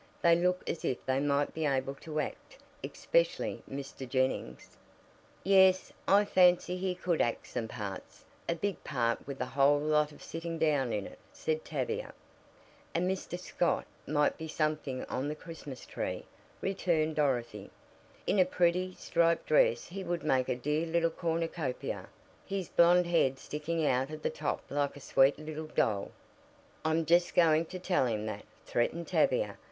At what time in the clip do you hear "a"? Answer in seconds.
8.49-8.55, 9.39-9.45, 18.39-18.45, 20.49-20.55, 24.95-24.99